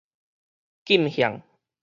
[0.83, 1.43] 禁向